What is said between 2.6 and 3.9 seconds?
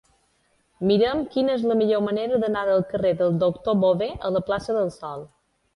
del carrer del Doctor